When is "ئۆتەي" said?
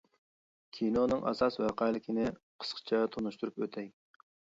3.67-3.97